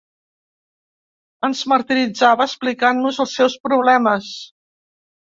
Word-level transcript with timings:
Ens 1.47 1.61
martiritzava 1.73 2.47
explicant-nos 2.51 3.21
els 3.27 3.37
seus 3.41 3.59
problemes. 3.69 4.31